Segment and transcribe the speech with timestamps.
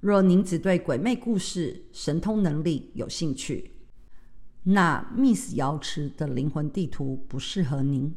[0.00, 3.72] 若您只对鬼魅故事、神通能力有兴趣，
[4.62, 8.14] 那 Miss 瑶池的灵魂地图不适合您。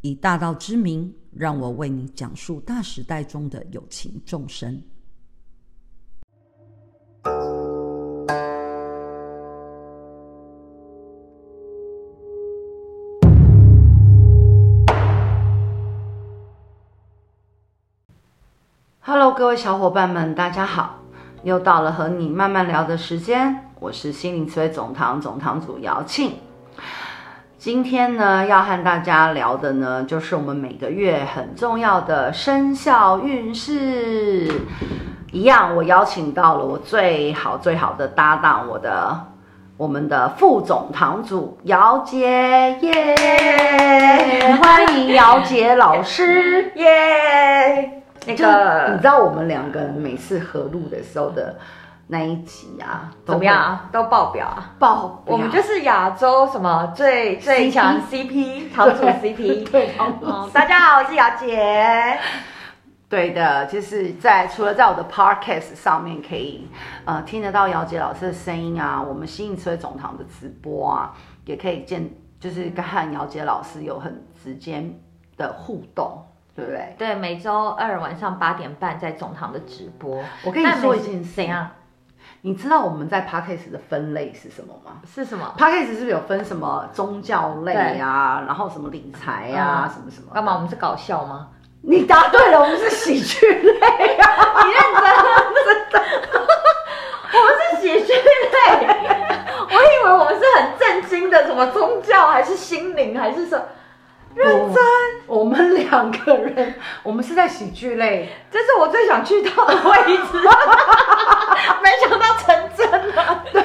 [0.00, 4.80] 以大道之名，让我为你讲述大时代中的有情众生。
[19.38, 20.96] 各位小伙伴们，大家好。
[21.44, 26.32] 又到了和你慢慢聊的时间，我是心灵慈惠总堂总堂主姚庆。
[27.56, 34.50] 今天呢，要和大家聊的呢，就是我们每个月很重要的生肖运势。
[35.30, 39.24] 一样，我邀请到了我最好最好的搭档，我的
[39.76, 47.97] 我们的副总堂主姚杰耶欢迎姚杰老师耶。
[48.28, 51.58] 那个，你知道我们两个人每次合录的时候的
[52.08, 53.88] 那一集啊，怎么样啊？
[53.90, 54.74] 都爆表啊！
[54.78, 55.34] 爆表！
[55.34, 59.68] 我们就是亚洲什么最最强 CP 堂主 CP。
[59.72, 59.94] 对。
[60.52, 62.18] 大家好，我是姚姐。
[63.08, 66.68] 对的，就是在除了在我的 Podcast 上面可以
[67.06, 71.14] 呃听得到姚杰老师的声音啊，我们心灵慈惠总堂的直播啊，
[71.46, 72.84] 也可以见，就是跟
[73.14, 74.84] 姚杰老师有很直接
[75.38, 76.22] 的互动。
[76.58, 76.94] 对不对？
[76.98, 80.22] 对，每周二晚上八点半在总堂的直播。
[80.44, 81.70] 我跟你说一件事，怎样？
[82.40, 85.00] 你知道我们在 Podcast 的分类是什么吗？
[85.06, 90.34] 是什么？Podcast 是不是有分什么宗教类啊，然后什么理财啊，嗯、什么什么？
[90.34, 90.54] 干嘛？
[90.54, 91.48] 我们是搞笑吗？
[91.82, 93.80] 你答对了，我们是喜剧类
[94.16, 94.64] 啊！
[94.66, 95.64] 你认真？
[95.64, 96.02] 真的？
[97.34, 98.86] 我们是喜剧类。
[99.70, 103.64] 我以为我们是很震惊的，什么宗教还是心灵还是什么？
[104.38, 104.82] 认真，
[105.26, 110.38] 我们两个人，我们是在喜剧类，这是我最想去到的位置，
[111.82, 113.44] 没想到成真了。
[113.52, 113.62] 对，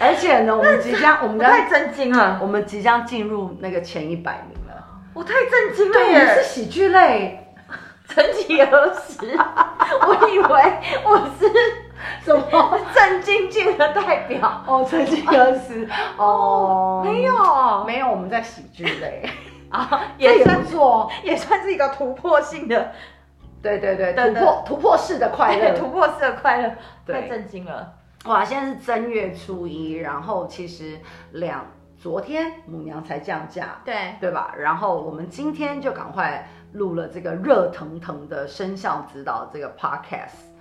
[0.00, 4.82] 而且呢，我们即将，我们太震惊了，我们即将进入那个前一百名了，
[5.12, 5.92] 我太震惊了。
[5.92, 7.52] 对，我们是喜剧类，
[8.08, 9.38] 曾几何时，
[10.06, 10.72] 我以为
[11.04, 11.52] 我是
[12.24, 12.80] 什么？
[12.94, 14.64] 正经经的代表。
[14.66, 15.86] 哦，曾几何时。
[16.16, 19.28] 哦，没有，没有，我们在喜剧类。
[19.70, 22.92] 啊， 也算做， 也算是一个突破性的，
[23.62, 26.74] 对对对，突破突破式的快乐，突破式的快乐，
[27.06, 27.94] 太震惊了！
[28.24, 30.98] 哇，现在是正月初一，然后其实
[31.32, 31.64] 两
[31.96, 34.54] 昨天母娘才降价，对对吧？
[34.58, 40.55] 然后我们今天就赶快录了这个热腾腾的生肖指导这个 podcast。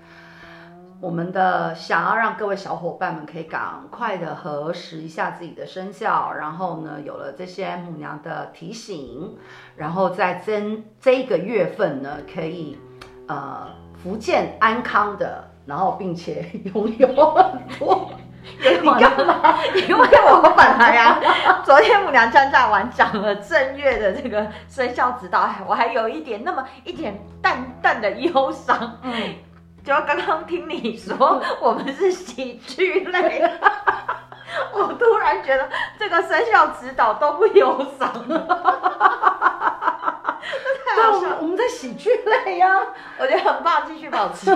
[1.01, 3.61] 我们的想要让各位小伙伴们可以赶
[3.91, 9.38] 快的核实一下自己的生肖，然后呢，有了这些母娘的提醒，
[9.75, 12.79] 然后在这这一个月份呢，可以
[13.28, 13.67] 呃
[14.01, 18.09] 福健安康的，然后并且拥有很多。
[18.57, 19.57] 你干嘛？
[19.75, 28.97] 因为我本来呀、啊，昨天母娘站在完讲了正月的这个生肖指导，我还有一点那么一点淡淡的忧伤。
[29.01, 29.35] 嗯。
[29.85, 33.47] 就刚刚听你说我们是喜剧类，
[34.73, 35.69] 我突然觉得
[36.00, 38.40] 这个生肖指导都不忧伤了，
[40.88, 41.38] 太好笑了。
[41.40, 42.81] 我们在喜剧类呀，
[43.19, 44.50] 我觉得很棒，继续保持。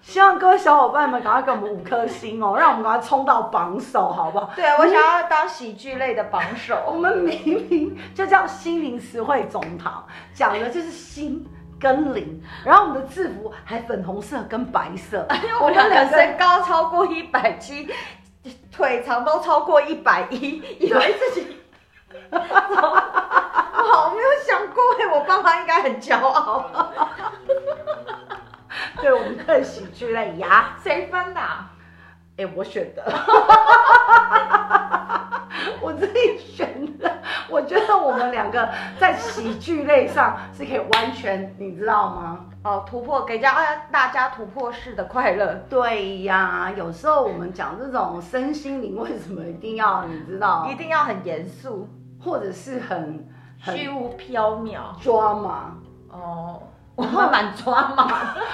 [0.00, 4.50] 希望各位小伙伴们赶快给我们五颗星哦，让我们赶快冲到榜首，好不好？
[4.54, 6.76] 对啊，我想要当喜剧类的榜首。
[6.86, 11.44] 我们明明就叫心灵词汇总堂，讲的就是心。
[11.80, 17.88] 跟零，然后我们的制服还粉红色跟白色， 哎、我们两个身高超过一百七，
[18.70, 21.56] 腿长都超过一百一，以为自己，
[22.30, 26.70] 我好没有想过哎，我爸妈应该很骄傲。
[29.00, 31.40] 对，我们的喜剧类呀，谁分的？
[32.40, 33.04] 哎，我选的，
[35.82, 37.10] 我自己选的。
[37.50, 38.66] 我觉得我们两个
[38.98, 42.46] 在喜剧类上是可以完全，你知道吗？
[42.64, 43.54] 哦，突破给家
[43.90, 45.54] 大家突破式的快乐。
[45.68, 50.66] 对呀，有时候我们讲这种身心灵，为什么一定要你知道？
[50.70, 51.86] 一定要很严肃，
[52.24, 53.28] 或者是很
[53.58, 55.76] 虚无缥缈抓马
[56.10, 56.62] 哦，
[56.94, 58.04] 我们蛮抓马。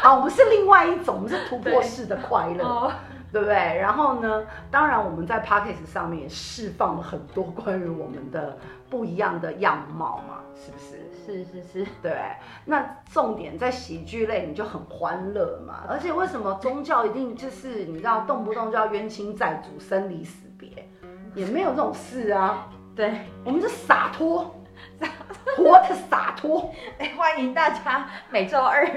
[0.03, 2.91] 啊，我们是另外一种，我们是突破式的快乐。
[3.33, 3.55] 对不对？
[3.55, 8.57] 然后呢，当然我们在 Podcast 上面也释放了很多关于我们的
[8.89, 11.05] 不一样的样貌嘛，是不是？
[11.27, 12.17] 是是是，对。
[12.65, 15.83] 那重点在喜剧类，你就很欢乐嘛。
[15.89, 20.89] 而且为什么宗教一定就是你知道动不动就要冤亲债主、生离死别，
[21.35, 22.69] 也没有这种事啊。
[22.95, 24.55] 对，我们就洒脱，
[25.01, 25.09] 洒
[25.57, 26.73] 活的洒脱。
[26.99, 28.89] 哎，欢迎大家每周二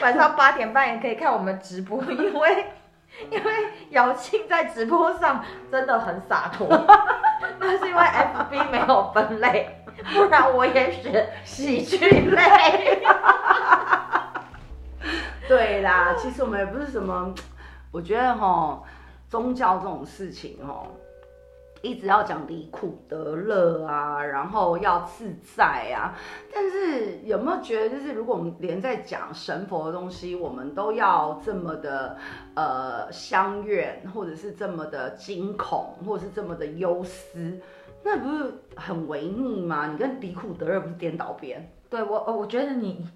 [0.00, 2.66] 晚上八点半也可以看我们直播，因为。
[3.30, 3.52] 因为
[3.90, 6.66] 姚庆在直播上真的很洒脱，
[7.58, 9.84] 那是因为 FB 没有分类，
[10.14, 11.98] 不然我也选喜剧
[12.30, 13.02] 类。
[15.48, 17.32] 对啦，其实我们也不是什么，
[17.92, 18.82] 我觉得哈，
[19.28, 20.86] 宗教这种事情齁。
[21.86, 26.14] 一直要讲离苦得乐啊，然后要自在啊，
[26.52, 32.16] 但是有没有觉得，就是如果我们连在讲神佛的东西，我们都要这么的
[32.54, 37.60] 呃相怨，或者是这么的惊恐，或者是这么的忧思，
[38.02, 39.86] 那不是很违逆吗？
[39.86, 41.72] 你跟离苦得乐不是颠倒边？
[41.88, 43.06] 对我，我觉得你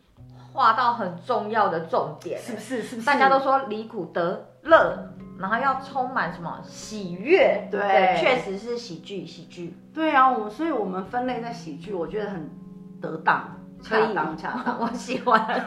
[0.53, 2.83] 画到很重要的重点，是不是？
[2.83, 3.07] 是不是？
[3.07, 5.10] 大家都说离苦得乐。
[5.41, 7.67] 然后要充满什么喜悦？
[7.71, 9.75] 对，确实是喜剧，喜剧。
[9.95, 12.51] 对啊，我所以我们分类在喜剧，我觉得很
[13.01, 15.65] 得当，恰当恰当， 我喜欢。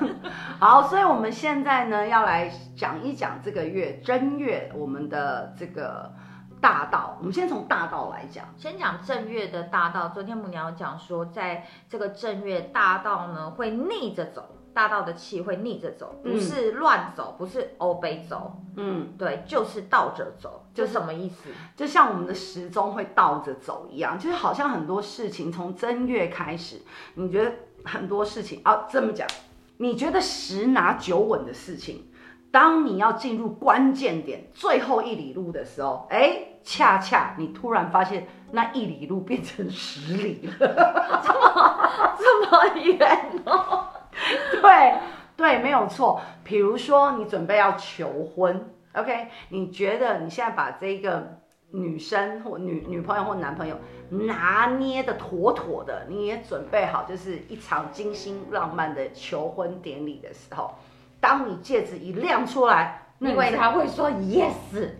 [0.59, 6.13] 好，所以我们现在呢要来讲一讲这个月正月我们的这个
[6.61, 7.17] 大道。
[7.19, 10.09] 我们先从大道来讲，先讲正月的大道。
[10.09, 14.45] 昨天母娘讲说，在这个正月大道呢会逆着走。
[14.73, 21.49] 大道的气会逆着走，不是乱走，嗯、不是欧北走，嗯，对，就是倒着走，就什么意思？
[21.75, 26.81] 就像我们的时钟会倒着走一样，就是好像很多事情从正月开始，
[27.15, 27.51] 你觉得
[27.85, 29.27] 很多事情啊，这么讲，
[29.77, 32.07] 你觉得十拿九稳的事情，
[32.51, 43.87] 当你要进入关键点最后一里路的时候，哎，恰恰你突然发现那一里路变成十里了， 这么这么远哦。
[44.61, 44.93] 对
[45.35, 46.21] 对，没有错。
[46.43, 49.27] 比如说，你准备要求婚，OK？
[49.49, 51.39] 你觉得你现在把这个
[51.71, 53.77] 女生或女女朋友或男朋友
[54.09, 60.75] 拿捏的妥妥的，你也准备好，就是一场精心浪漫的求婚典礼的时候，
[61.19, 64.91] 当你戒指一亮出来，因为他会说 yes，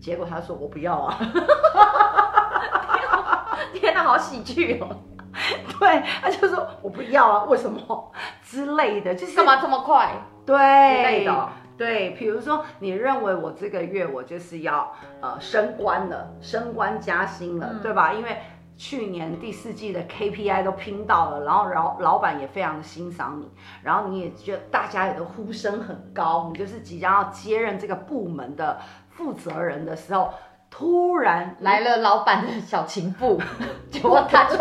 [0.00, 1.18] 结果他说我不要啊！
[3.74, 4.88] 天哪，好喜剧哦！
[5.82, 8.12] 对，他就说我不要啊，为什么
[8.44, 10.12] 之类的，就是干嘛这么快？
[10.46, 18.12] 对，之类的，对，比如说你认为我这个月我就是要呃升官了，升官加薪了，嗯、对吧？
[18.12, 18.36] 因为
[18.76, 23.50] 去年第四季的 KPI 都拼到了，然后老老板也非常的欣赏你，
[23.82, 28.80] 然后你也觉得大家也都呼声很高，你就是即将要接任这个部门的
[29.10, 30.32] 负责人的时候。
[30.74, 33.38] 突然来了老板的小情妇，
[33.92, 34.56] 结果他就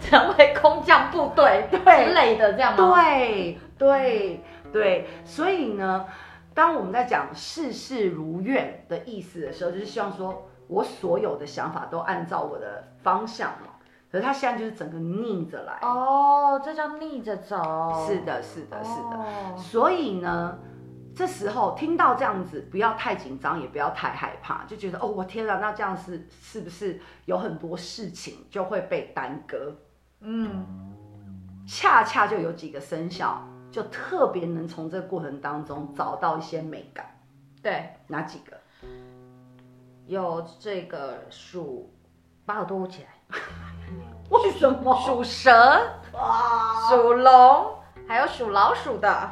[0.00, 3.00] 成为空降部队对之类的这样吗？
[3.00, 6.04] 对对对，所以呢，
[6.52, 13.68] 当我们在讲事事如愿的意思的时候，就是希望说我所有的想法都按照我的方向嘛。
[14.10, 18.04] 可是他现在就是整个逆着来哦，这叫逆着走。
[18.08, 19.16] 是的，是的，是的。
[19.16, 20.58] 哦、所以呢。
[21.14, 29.76] 这时候听到这样子，不要太紧张，也不要太害怕，就觉得哦，我天啊，那这样是是不是有很多事情就会被耽搁？
[30.20, 30.66] 嗯，
[31.66, 37.20] 恰恰就有几个生肖，就特别能从这个过程当中找到一些美感。
[37.62, 38.56] 对，哪几个？
[40.06, 41.92] 有这个属，
[42.46, 43.08] 把耳朵捂起来。
[44.30, 44.94] 为什么？
[45.04, 45.50] 属蛇，
[46.12, 47.74] 哇，属龙，
[48.06, 49.30] 还有属老鼠的。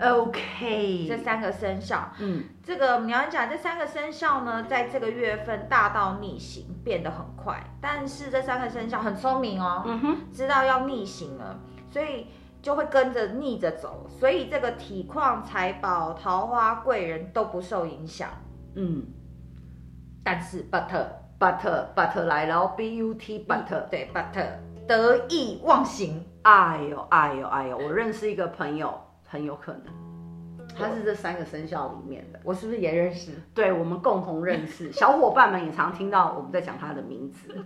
[0.00, 11.58] OK，这三个生肖，嗯，这个你要讲这三个生肖呢，在这个月份大到逆行变得很快，但是这三个生肖很聪明哦，嗯哼，知道要逆行了，
[11.90, 12.26] 所以
[12.62, 18.28] 就会跟着逆着走，所以这个体况、财宝、桃花、贵人都不受影响，
[18.74, 19.04] 嗯，
[20.24, 20.88] 但是 but
[21.38, 24.32] but but 来了，b u t but 对 but
[24.88, 28.98] 得意忘形，哎呦哎呦哎呦，我认识一个朋友。
[29.32, 29.84] 很有可能，
[30.78, 33.32] 他是这三个生肖里面的，我是不是也认识？
[33.54, 37.48] 对，我们共同认识， 小伙伴们也常听到我们在讲他的名字。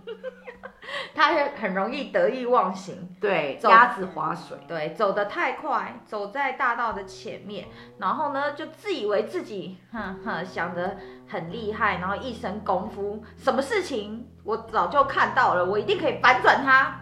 [1.13, 10.95] 他很很容易得意忘形，对，鸭子划水，对，走得太快，走在大道的前面，然后呢，就自以为自己，哼哼，想得
[11.27, 16.97] 很厉害，然后一身功夫，什么事情我早就看到了，我一定可以反转他。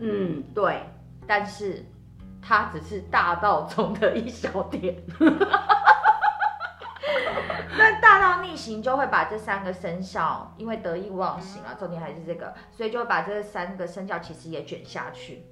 [0.00, 0.82] 嗯，对，
[1.24, 1.84] 但是。
[2.42, 4.96] 他只是大道中的一小点，
[7.76, 15.44] 那大道逆行就会把这三个生肖，因为得意忘形啊，重点还是这个，所以就会把这三个生肖其实也卷下去。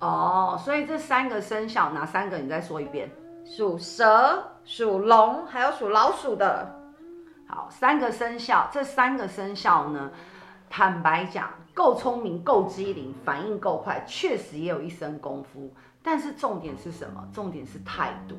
[0.00, 2.38] 哦，所以这三个生肖哪三个？
[2.38, 3.10] 你再说一遍。
[3.44, 6.78] 属蛇、属龙，还有属老鼠的。
[7.48, 10.10] 好，三个生肖，这三个生肖呢，
[10.70, 15.74] 坦白讲，够聪明、够机灵，反应够快，确实也有一身功夫。
[16.02, 17.26] 但是重点是什么？
[17.32, 18.36] 重点是态度，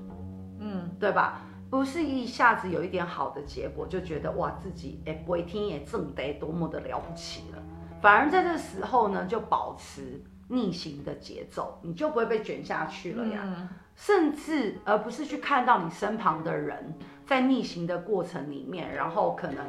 [0.60, 1.42] 嗯，对吧？
[1.70, 7.64] 不是一下子有一点好的结果，就觉得哇，自己哎，不会听也正得多么的了不起了。
[8.02, 13.42] 反而在这时候呢，就保持逆行的节奏，你就不会被卷下去了呀。
[13.46, 16.96] 嗯甚至而不是去看到你身旁的人
[17.28, 19.64] 在逆行的过程里面，然后可能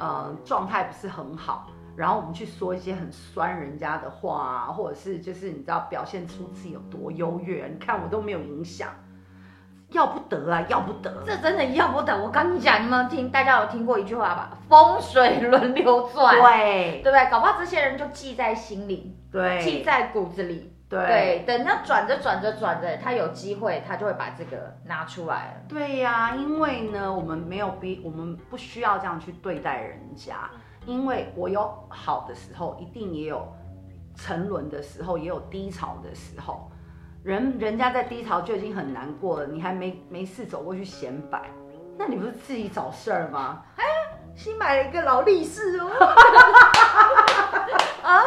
[0.00, 8.88] 呃状态不是很好，然后我们去说一些很酸人家的话啊，或者是就是你知道表现出自己有多优越，你看我都没有影响，
[9.90, 12.16] 要不得啊，要不得，这真的要不得。
[12.22, 14.56] 我跟你讲，你们听大家有听过一句话吧？
[14.68, 17.28] 风水轮流转，对，对不对？
[17.30, 20.72] 搞不好这些人就记在心里，对，记在骨子里。
[20.88, 25.62] 对，对，等他转着转着转着，他有机会，他就会把这个拿出来。
[25.68, 30.48] 对呀、啊，因为呢，我们没有逼，我们不需要这样去对待人家。
[30.88, 33.46] 因为我有好的时候，一定也有
[34.14, 36.70] 沉沦的时候，也有低潮的时候。
[37.22, 41.50] 人人家在低潮就已经很难过了，你还没没事走过去显摆，
[41.98, 43.62] 那你不是自己找事儿吗？
[43.76, 43.84] 哎，
[44.38, 45.90] 新买了一个劳力士哦。
[48.02, 48.22] 啊，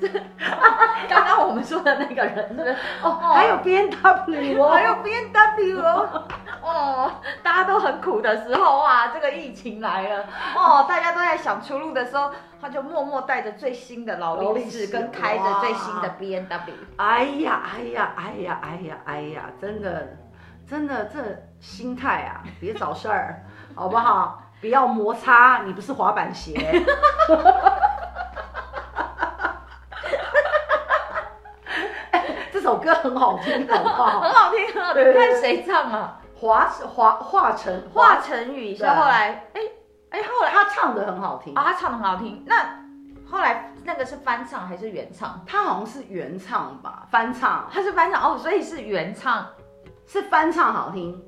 [0.00, 0.08] 这
[1.06, 2.76] 刚刚我们说的那个人？
[3.02, 6.24] 哦，还有 B N W 哦， 还有 B N W 哦，
[6.62, 10.24] 哦，大家都很苦的时候啊，这个疫情来了
[10.56, 16.74] 哦，大家都在想出路的时候，他就默默带着最新的劳力士，跟开着最新的 B N W。
[16.96, 20.16] 哎呀，哎呀，哎呀，哎呀，哎呀，真的，
[20.66, 21.18] 真的，这
[21.60, 23.44] 心态啊，别找事儿，
[23.76, 24.40] 好不好？
[24.64, 26.54] 不要摩擦，你不是滑板鞋。
[32.50, 34.20] 这首歌很好听，好不好？
[34.20, 35.12] 很好听，很好听。
[35.12, 36.18] 看谁唱啊？
[36.34, 39.60] 华华华晨，华晨宇是后来，哎
[40.08, 42.42] 哎，后来他唱的很好听啊，他唱的很好听。
[42.46, 42.78] 那
[43.30, 45.44] 后来那个是翻唱还是原唱？
[45.46, 47.68] 他好像是原唱吧，翻唱。
[47.70, 49.46] 他是翻唱哦，所以是原唱，
[50.06, 51.22] 是翻唱好听。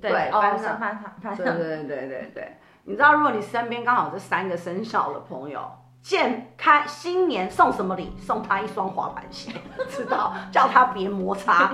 [0.00, 1.36] 对，翻上翻上翻唱。
[1.36, 5.70] 对对对对对，你知道，如果你身边刚好这三个生肖的朋友。
[6.02, 8.16] 见开新年送什么礼？
[8.18, 9.52] 送他一双滑板鞋，
[9.90, 10.32] 知道？
[10.50, 11.70] 叫他别摩擦。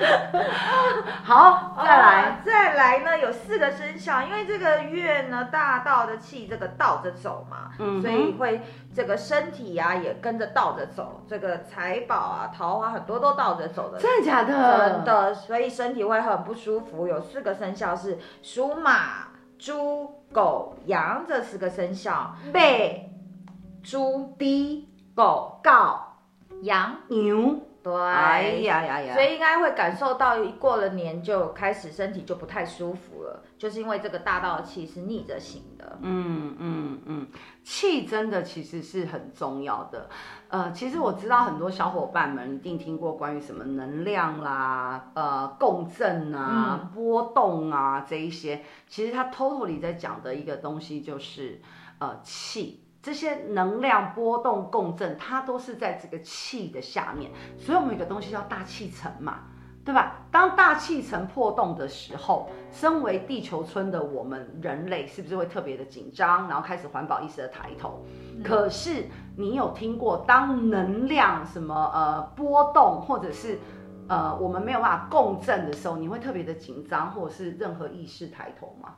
[1.24, 3.18] 好，再来，哦，再来呢？
[3.18, 8.62] 有四个生肖，因为这个月呢，大道的气这个倒着走嘛，嗯，所以会
[8.94, 13.98] 这个身体呀，啊，也跟着倒着走，这个财宝啊、桃花很多都倒着走的。
[13.98, 14.90] 真的假的？
[14.90, 17.06] 真的，所以身体会很不舒服。
[17.06, 19.28] 有四个生肖是属马。
[19.62, 23.12] 猪、狗、羊这四个生肖，被、
[23.82, 24.46] 猪、猪、
[25.14, 26.16] 狗、告、
[26.62, 27.60] 羊、牛。
[27.82, 29.14] 对，哎呀呀呀！
[29.14, 35.98] 所以应该会感受到，一过了年就开始身体就不太舒服了，就是因为这个大道的气是逆着行的。
[36.02, 37.26] 嗯嗯嗯，
[37.64, 40.10] 气真的其实是很重要的。
[40.48, 51.60] 呃，其实我知道很多小伙伴们一定听过关于什么能量啦、呃共振啊、嗯、波动啊这一些，其实它 totally 在讲的一个东西就是
[51.98, 52.84] 呃气。
[53.02, 59.40] 这些能量波动共振，它都是在这个气的下面，所以我们有个东西叫大气层嘛，
[59.84, 60.26] 对吧？
[60.30, 68.04] 当大气层破洞的时候，身为地球村的我们人类，是不是会特别的紧张，然后开始环保意识的抬头？
[68.36, 73.58] 嗯、可是你有听过，当能量什么呃波动，或者是
[74.08, 78.96] 呃我们没有办法共振的时候，你会特别的紧张，或者是任何意识抬头吗？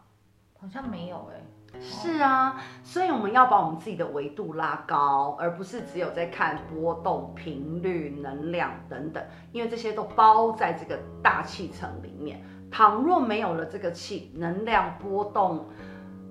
[0.61, 1.45] 好像没有哎、欸。
[1.81, 12.41] 是啊，所以我们要把我们自己的维度拉高，而不是只有在看波动、频率、能量等等，因为这些都包在这个大气层里面。
[12.71, 15.67] 倘若没有了这个气，能量波动、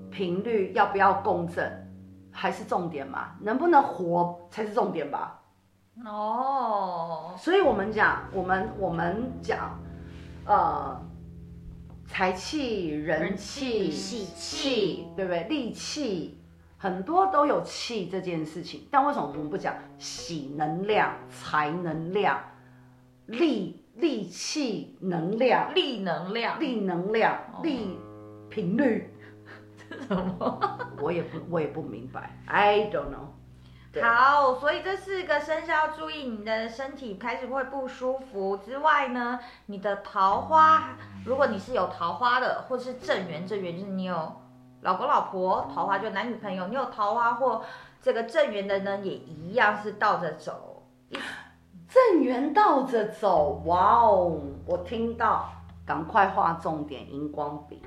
[0.09, 1.91] 频率要不要共振，
[2.31, 3.31] 还是重点嘛？
[3.41, 5.41] 能不能活才是重点吧？
[6.05, 9.77] 哦，所以我们讲，我们我们讲，
[10.45, 10.97] 呃。
[12.11, 15.45] 财气、人气、喜气，对不对？
[15.45, 16.37] 力气，
[16.77, 18.85] 很多都有气这件事情。
[18.91, 22.37] 但为什么我们不讲喜能量、财能量、
[23.27, 27.97] 力力气能量、力能量、力能量、力
[28.49, 29.09] 频率？
[29.89, 30.59] 这什么？
[31.01, 32.37] 我也不，我也不明白。
[32.45, 33.40] I don't know。
[33.99, 40.91] 好，所以这四个生肖注意你的身体开始会不舒服之外呢，你的桃花，
[41.25, 44.31] 如果你是有桃花的，或是正缘，正缘就是你有
[44.79, 47.61] 老公老婆，桃花就男女朋友，你有桃花或
[48.01, 50.83] 这个正缘的呢，也一样是倒着走。
[51.89, 54.39] 正缘倒着走，哇哦！
[54.65, 55.49] 我听到，
[55.85, 57.81] 赶快画重点，荧光笔，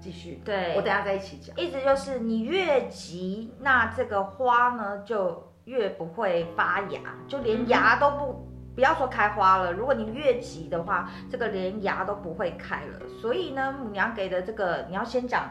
[0.00, 0.40] 继续。
[0.44, 1.56] 对，我等下再一起讲。
[1.56, 9.72] 意思就是你越急，那这个花呢就越不会发芽，就连芽都不，嗯、不要说开花了。
[9.72, 13.00] 如果你越急的话，这个连芽都不会开了。
[13.20, 15.50] 所以呢，母娘给的这个，你要先讲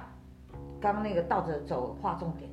[0.80, 2.50] 刚刚那个倒着走，画重点？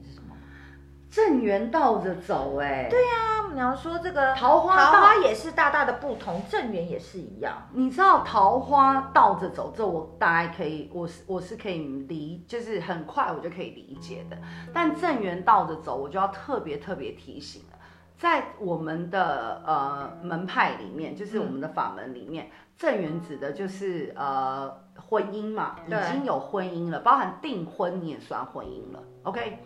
[1.14, 7.68] 正缘倒着走，哎，对呀、啊，你要说这个桃花桃花也是大大的不同，正缘也是一样。
[7.72, 11.78] 你知道桃花倒着走，这我大概可以，我是我是可以
[12.08, 14.36] 理，就是很快我就可以理解的。
[14.72, 17.78] 但正缘倒着走，我就要特别特别提醒了，
[18.18, 29.60] 在我们的呃门派里面，就是我们的法门里面，嗯、正缘指的就是呃婚姻嘛，已经有婚姻了，包含订婚你也算婚姻了，OK。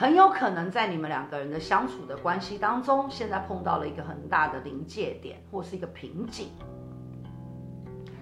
[0.00, 6.48] 很有可能在你们两个人的相处的关系当中，现在碰到了一个很大的临界点，或是一个瓶颈。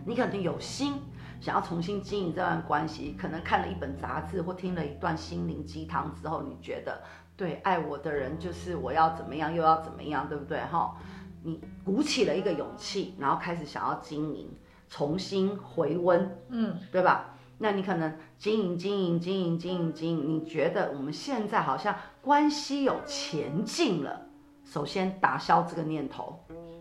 [0.04, 0.94] 你可能有心
[1.40, 7.00] 想要重新经营这段关系，可能看了一本杂志或听了一段心灵鸡汤之后，你觉得
[7.37, 10.58] 对爱我的人就是我要怎么样又要怎么样，对不对？
[10.62, 10.97] 哈，
[11.44, 14.50] 你鼓起了一个勇气，然后开始想要经营，
[14.88, 17.37] 重新回温，嗯，对吧？
[17.59, 24.23] 那你可能经营经营经营经营经营，你觉得我们现在好像关系有前进了。
[24.65, 26.38] 首先打消这个念头，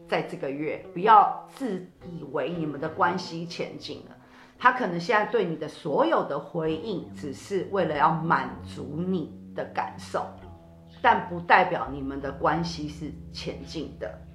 [0.07, 4.15] 在这个月不要自以为你们的关系前进了。
[4.59, 10.25] 他可能现在对你的所有的回应，只是为了要满足你的感受，
[11.01, 14.26] 但不代表你们的关系是前进的。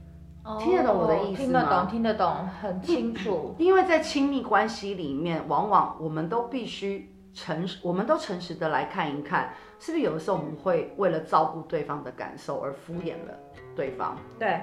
[0.58, 1.46] 听得懂我的意思吗？
[1.46, 3.54] 听得懂，听得懂，很清楚。
[3.58, 13.38] 因为在亲密关系里面，往往我们都必须诚实，我们都诚实的来看一看，是不是有的时候我们会为了照顾对方的感受而敷衍了
[13.76, 14.16] 对方？
[14.38, 14.60] 对。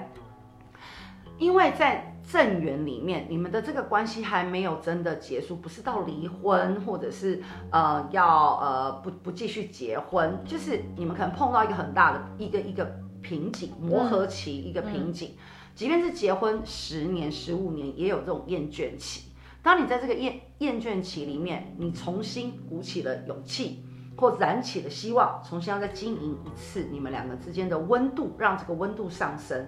[1.38, 12.84] 因为在正缘里面，你们的这个关系还没有真的结束，不是到离婚，或者是呃要呃不不继续结婚，就是你们可能碰到一个很大的一个一个
[13.22, 15.30] 瓶颈，磨合期，一个瓶颈。
[15.30, 15.38] 嗯嗯
[15.80, 19.30] 即便是结婚十年、十五年，也有这种厌倦期。
[19.62, 23.82] 当你在这个厌厌倦期里面，你重新鼓起了勇气，
[24.14, 29.66] 或燃起了希望，重新要再经营一次你们两个之间的温度，让这个温度上升。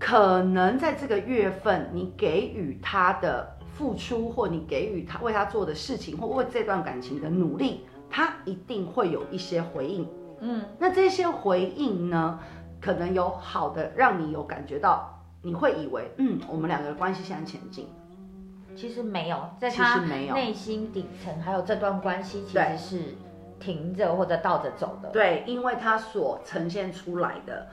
[0.00, 10.08] 可能在这个月份，你给予他的付出，或你给予他为他做的事情，或为这段感情的努力，他一定会有一些回应。
[10.40, 12.40] 嗯，那这些回应呢？
[12.80, 17.88] 可能有好的，让你有感觉到，你会以为，嗯，我们两个的关系现在前进，
[18.74, 23.00] 其实没有，在他内心底层还有这段关系其实是
[23.58, 25.10] 停着或者倒着走的。
[25.10, 27.66] 对，因为他所呈现出来的，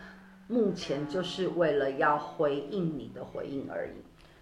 [0.47, 3.91] 目前就是为了要回应你的回应而已。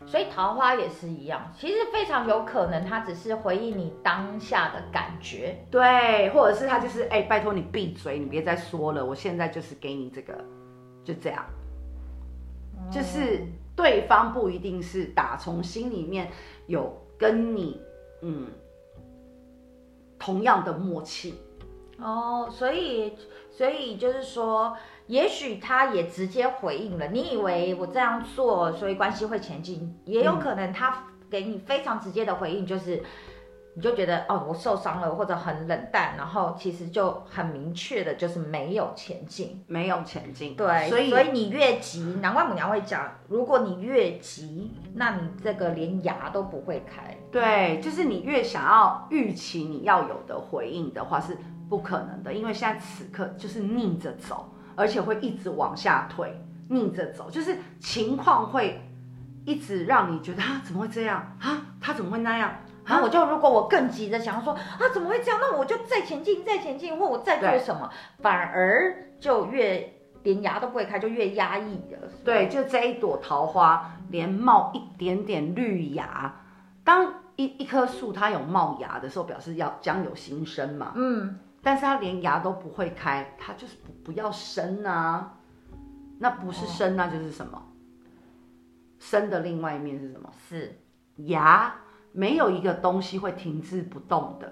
[0.07, 10.37] 所以桃花也是一样，其实非常有可能他只是回应你当下的感觉，对，或者是他就是哎，拜托你闭嘴，你别再说了，我现在就是给你这个，
[11.05, 11.45] 就这样，
[12.77, 13.45] 嗯、就是
[13.77, 16.29] 对方不一定是打从心里面
[16.67, 17.79] 有跟你
[18.23, 18.47] 嗯
[20.19, 21.35] 同样的默契。
[21.99, 23.13] 哦，所以
[23.49, 24.75] 所以就是说。
[25.07, 33.03] 也许他也直接回应了，你以为我这样做，所以关系会前进，也有可能他给你非常直接的回应，就是
[33.75, 40.55] 你就觉得哦，我受伤了，或者很冷淡，然后其实就很明确的就是没有前进，没有前进。
[40.55, 47.15] 对，所以所以你越急，难怪母娘会讲，如果你越急，那你这个连牙都不会开。
[47.31, 51.37] 对，就是你越想要预期你要有的回应的话是
[51.69, 54.49] 不可能的，因为现在此刻就是逆着走。
[54.77, 58.81] 而且会一直往下退，逆着走，就是情况会
[59.45, 61.61] 一直让你觉得啊，怎么会这样啊？
[61.79, 62.53] 他怎么会那样？
[62.85, 65.39] 然后我就如果我更急着想要说啊，怎么会这样？
[65.41, 69.93] 那我就再前进，再前进，或我再做什么，反而就越
[70.23, 71.99] 连牙都不会开，就越压抑了。
[72.23, 76.41] 对，就这一朵桃花，连冒一点点绿芽，
[76.83, 80.93] 当一一棵树它有冒芽的时候，表示要将有新生嘛。
[80.95, 81.39] 嗯。
[81.61, 85.33] 但是它连芽都不会开，它就是不不要生啊，
[86.19, 87.59] 那不是生，那就是什么？
[88.99, 90.29] 生的另外一面是什么？
[90.47, 90.79] 是
[91.15, 91.73] 芽，
[92.15, 94.51] 没有一个东西会停滞不动的，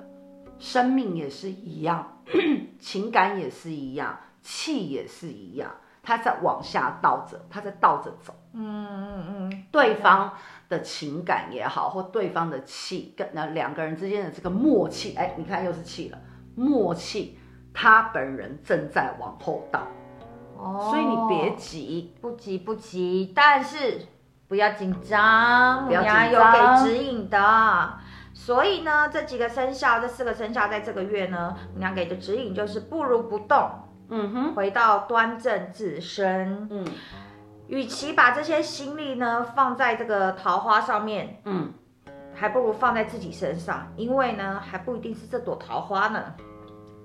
[0.60, 2.19] 生命也是一样，
[2.78, 5.71] 情感也是一样，气也是一样，
[6.02, 8.36] 它在往下倒着，它在倒着走。
[8.54, 10.34] 嗯嗯嗯，对方
[10.67, 16.17] 的情感也好，或对方的气，跟那两个人之间的这个默契，哎，你看又是气了，
[16.56, 17.39] 默契，
[17.73, 19.88] 他本人正在往后倒。
[20.56, 24.06] 哦，所以你别急，不急不急，但是
[24.47, 27.93] 不要紧张，不要紧张，有给指引的。
[28.34, 33.69] 所以呢，这几个生肖，这四个生肖在这个月呢，我娘给的指引就是不如不动，
[34.10, 36.86] 嗯哼，回到端正自身，嗯，
[37.67, 41.71] 与其把这些心力呢放在这个桃花上面，嗯，
[42.34, 46.21] 还不如放在自己身上，因为呢，还不一定是这朵桃花呢，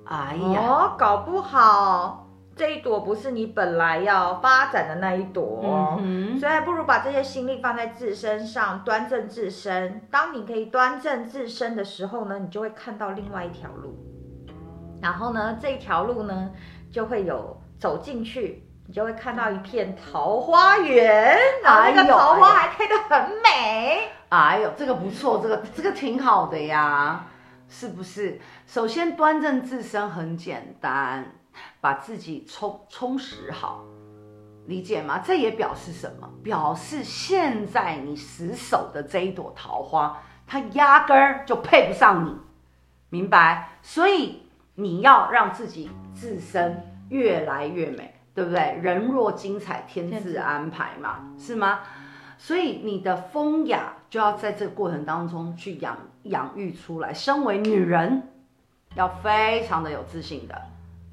[0.06, 2.27] 哎呀，哦，搞不好。
[2.58, 10.02] 这一朵不是你本来要发展的那一朵，嗯，所以还不如把这些心力放在自身上，端正自身。
[10.10, 13.96] 当你可以端正自身的时候呢，你就会看到另外一条路。
[15.00, 16.50] 然后呢，这一条路呢，
[16.90, 24.10] 就会有走进去，你就会看到一片桃花源，然后那个桃花还开得很美。
[24.30, 27.24] 哎呦，这个不错，这个这个挺好的呀，
[27.68, 28.40] 是不是？
[28.66, 31.24] 首先端正自身很简单。
[31.80, 33.84] 把自己充充实好，
[34.66, 35.18] 理解吗？
[35.18, 36.28] 这也表示什么？
[36.42, 42.36] 表示现在你死守的这一朵桃花，它压根儿就配不上你，
[43.10, 43.70] 明白？
[43.82, 44.42] 所以
[44.74, 48.78] 你要让自己自身越来越美，对不对？
[48.82, 51.80] 人若精彩，天自安排嘛，是吗？
[52.40, 57.12] 所以你的风雅就要在这个过程当中去养养育出来。
[57.12, 58.28] 身为女人，
[58.94, 60.62] 要非常的有自信的。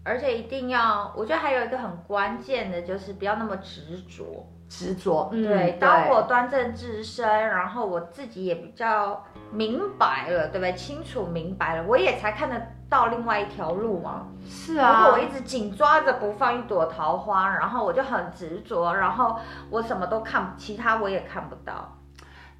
[0.05, 4.47] 而且一定要，我觉得还有一个很关键的，就是不要那么执着。
[4.67, 5.77] 执着，嗯，对。
[5.79, 10.73] 当我端正自身，然后我自己也比较明白了，对不对？
[10.73, 14.27] 清楚明白了，我也才看得到另外一条路嘛。
[14.43, 14.89] 是啊。
[14.91, 19.39] 如果我一直紧抓着不放一朵桃花，然后我就很执着，然后
[19.69, 21.97] 我什么都看，其他我也看不到。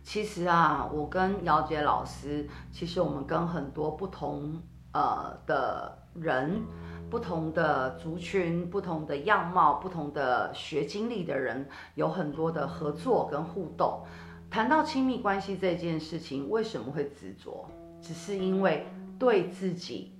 [0.03, 4.61] 其实啊，我跟姚杰老师，其实我们跟很多不同
[4.93, 6.61] 呃的人。
[7.15, 14.03] 不同的族群、不同的样貌、不同的学经历的人，有很多的合作跟互动。
[14.51, 17.65] 谈到亲密关系这件事情，为什么会执着？
[18.01, 18.85] 只是因为
[19.17, 20.13] 对自己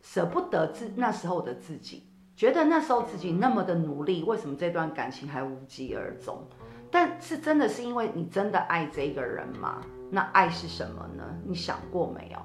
[0.00, 6.42] 舍不得自那时候的自己，觉得那时候自己那么的努力，为什么这段感情还无疾而终？
[6.90, 9.82] 但是真的是因为你真的爱这个人吗？
[10.10, 11.22] 那爱是什么呢？
[11.44, 12.38] 你想过没有？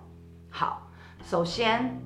[0.49, 0.91] 好，
[1.23, 1.97] 首先。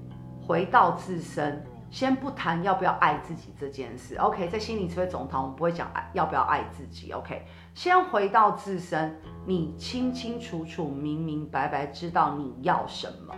[0.50, 4.16] 回到自身，先不谈要不要爱自己这件事。
[4.16, 7.12] OK，在心理智慧总堂，我们不会讲爱要不要爱自己。
[7.12, 13.36] OK，先回到自身，你清清楚楚、明明白白知道你要什么。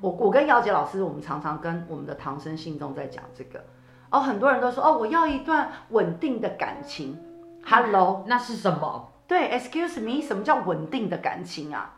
[0.00, 3.62] 我我跟姚杰老师，我们常常跟我们的唐生信众在讲这个。
[4.08, 7.18] 哦，很多人都说哦，我要一段稳定的感情。
[7.62, 9.12] Hello， 那是什么？
[9.26, 11.94] 对，Excuse me，什么叫稳定的感情啊？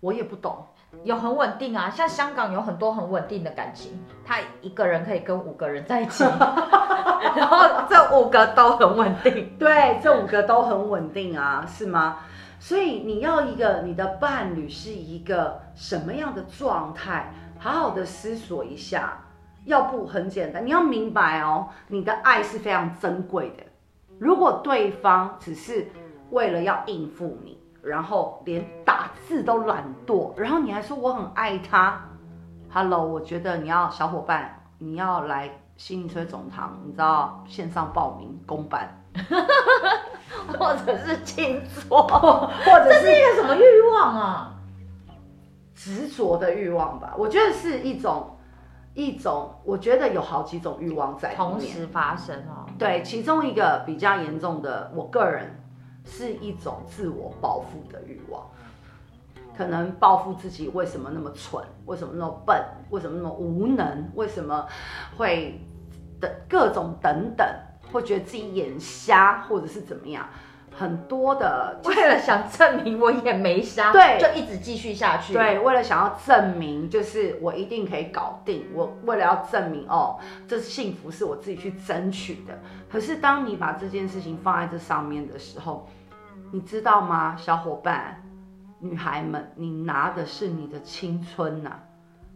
[0.00, 0.68] 我也不懂。
[1.02, 6.24] 有很稳定啊，像香港有很多很稳定的感情，他一个人可以跟五个人在一起，
[7.36, 9.54] 然后这五个都很稳定。
[9.58, 12.18] 对，这五个都很稳定啊，是吗？
[12.58, 17.32] 所以你要一个你的伴侣是一个什么样的状态？
[17.58, 19.18] 好好的思索一下。
[19.66, 23.64] 要不很简单，你要明白哦，你的爱是非常珍贵的。
[24.18, 25.88] 如果对方只是
[26.30, 27.53] 为了要应付你。
[27.84, 32.00] 然后连打字都懒惰，然后你还说我很爱他。
[32.72, 39.04] Hello，我觉得你要小伙伴，你要来新一车总堂，你知道线上报名公办，
[40.58, 44.54] 或者是静坐， 或者是一个什么欲望啊？
[45.74, 47.14] 执着的欲望吧。
[47.18, 48.36] 我觉得是一种
[48.94, 52.64] 一种，我觉得有好几种欲望在同时发生哦。
[52.78, 55.60] 对，其中一个比较严重的，我个人。
[56.04, 58.46] 是一种自我报复的欲望，
[59.56, 64.66] 可能报复自己为什么那么蠢，为什么那么笨，为什么那么无能，为什么
[65.16, 65.60] 会
[66.20, 67.46] 的各种等等，
[67.90, 70.28] 会觉得自己眼瞎，或者是怎么样，
[70.76, 82.58] 很多的，为了想证明我也没瞎，对，就一直继续下去，对，为了想要证明，就是我一定可以搞定，我为了要证明哦，这幸福是我自己去争取的。
[82.90, 85.88] 可是当你把这件事情放在这上面的时候，
[86.52, 88.20] 你知道吗，小伙伴，
[88.80, 91.80] 女孩们，你拿的是你的青春呐、啊！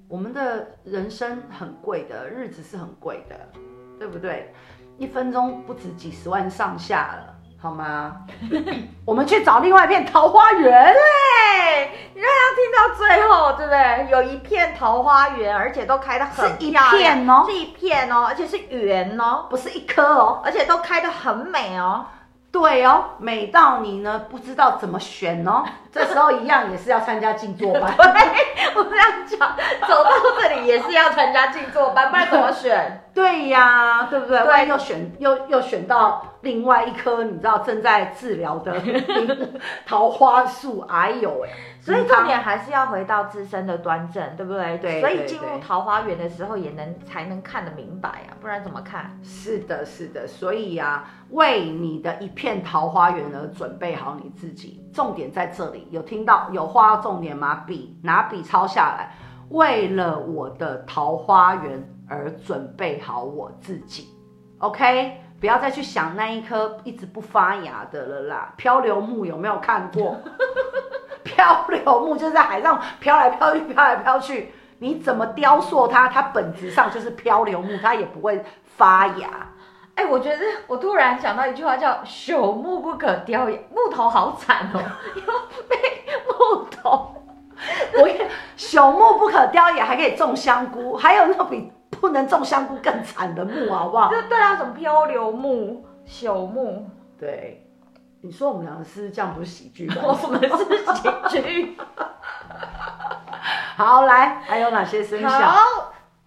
[0.06, 3.36] 我们的人生很贵的，日子是很贵的，
[3.98, 4.54] 对不对？
[4.96, 8.16] 一分钟不止几十万上下了，好吗？
[9.04, 10.94] 我们去找另外一片桃花源。
[10.94, 14.08] 对，你让他听到最后后，对不对？
[14.10, 22.06] 有一片桃花源，而且都开得很是一片哦，是一片哦，而且是圆哦，不是一颗哦，而且都开得很美哦。
[22.50, 25.64] 对哦，美到你呢不知道怎么选哦。
[25.90, 27.92] 这时候一样也是要参加静坐班。
[27.96, 29.56] 对，我这样讲，
[29.88, 33.04] 走到这里也是要参加静坐班， 不然怎么选？
[33.14, 34.42] 对呀，对不对？
[34.44, 38.80] 万一又选又又选到另外一棵你知道正在治疗的
[39.86, 41.50] 桃花树，哎呦哎！
[41.80, 44.78] 所以重点还是要回到自身的端正，对不对？
[44.78, 45.00] 对。
[45.00, 49.18] 所以进入桃花源的时候，也能才能看得明白啊，不然怎么看？
[49.24, 50.26] 是的，是的。
[50.26, 54.84] 所以呀，为你的一片桃花源而准备好你自己。
[54.98, 57.62] 重点在这里，有听到有画重点吗？
[57.64, 59.14] 笔拿笔抄下来。
[59.50, 64.08] 为了我的桃花源而准备好我自己。
[64.58, 68.52] OK，不要再去想那一棵一直不发芽的了啦。
[68.56, 70.16] 漂流木有没有看过？
[71.22, 74.52] 漂流木就是在海上飘来飘去，飘来飘去。
[74.80, 76.08] 你怎么雕塑它？
[76.08, 79.47] 它本质上就是漂流木，它也不会发芽。
[79.98, 83.56] 哎，我觉得我突然想到一句话，叫“朽木不可雕也”。
[83.74, 84.78] 木头好惨哦，
[85.16, 85.22] 又
[85.68, 85.76] 被
[86.28, 87.14] 木头。
[88.00, 88.08] 我
[88.56, 90.96] 朽木不可雕也，还可以种香菇。
[90.96, 94.08] 还有那种比不能种香菇更惨的木，好不好？
[94.14, 96.88] 就对啊，什么漂流木、朽木。
[97.18, 97.64] 对。
[98.20, 99.96] 你说我们两个是这样，不是喜剧吗？
[100.02, 101.76] 我们是喜剧。
[103.76, 105.28] 好，来，还有哪些生肖？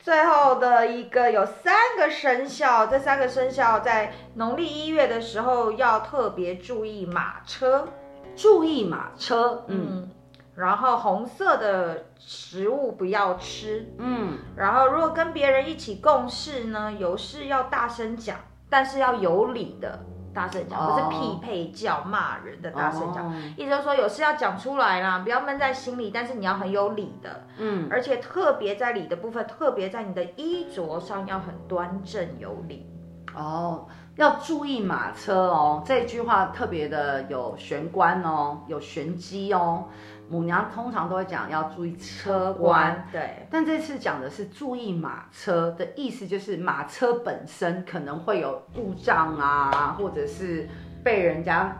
[0.02, 7.88] 好，最后的一个有三个生肖，这三个生肖在农历一月的时候要特别注意马车，
[8.36, 10.10] 注意马车，嗯，嗯，
[10.56, 18.38] 然后红色的食物不要吃，嗯，然后如果跟别人一起共事呢，有事要大声讲，
[18.70, 20.00] 但是要有理的。
[20.34, 32.88] 大声讲，不是匹配叫骂人的大声讲，意思就是说有事要讲出来啦，不要闷在心里，但是你要很有理的，嗯，而且特别在理的部分，特别在你的衣着上要很端正有礼。
[33.34, 39.86] 哦，要注意马车哦，这句话特别的有玄关哦，有玄机哦。
[40.32, 43.46] 母娘通常都会讲要注意车关，对。
[43.52, 50.70] 但这次讲的是注意马车的意思，就是马车本身可能会有故障啊，或者是
[51.04, 51.76] 被人家。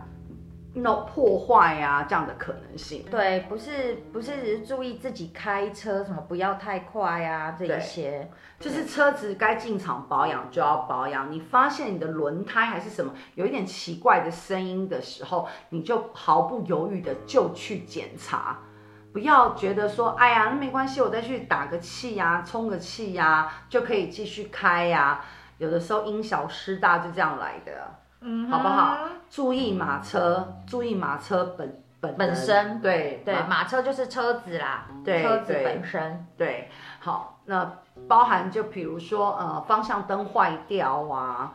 [0.74, 3.04] 那破坏呀，这样的可能性。
[3.10, 11.30] 对，不是不是只是注意自己开车什么不要太快呀，这一些，就是车子该进厂保养就要保养。
[11.30, 18.58] 你发现你的轮胎还是什么有一点奇怪的声音的时候，你就毫不犹豫的就去检查，
[19.12, 25.22] 不要觉得说，哎呀，那没关系，我再去打个气呀，充个气呀，就可以继续开呀。
[25.58, 28.01] 有的时候因小失大就这样来的。
[28.22, 28.96] 嗯，好不好？
[29.28, 36.68] 注意马车，注意马车本本本身，对对，马车就是车子啦，对，车子本身，对。
[37.00, 41.52] 好，那包含就比如说，呃，方向灯坏掉啊，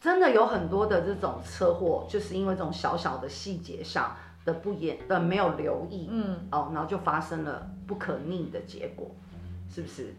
[0.00, 9.10] 真的有很多的这种车祸，就是因为这种小小的细节上的不严的没有留意，嗯，哦，然后就发生了不可逆的结果，
[9.70, 10.14] 是不是？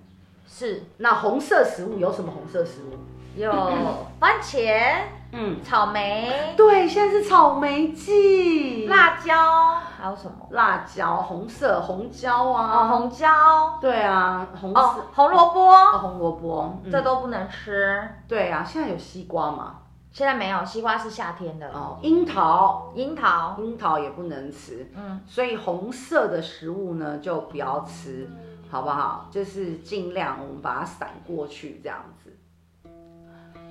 [0.47, 0.83] 是。
[0.97, 2.97] 那红色食物有什么红色食物？
[3.35, 3.51] 有
[4.19, 4.95] 番茄，
[5.31, 10.47] 嗯，草莓，对，现在是草莓季，辣椒，还有什么？
[10.51, 14.71] 辣椒，红色红椒啊，哦、红椒，对啊，红
[15.15, 18.07] 红萝卜，哦、红萝卜，嗯、这都不能吃。
[18.27, 19.77] 对啊，现在有西瓜吗？
[20.11, 21.67] 现在没有，西瓜是夏天的。
[21.69, 24.87] 哦，樱桃，樱桃，樱桃也不能吃。
[24.95, 28.29] 嗯，所以红色的食物呢，就不要吃，
[28.73, 29.29] 好不好？
[29.29, 32.35] 就是尽量我们把它闪过去，这样子。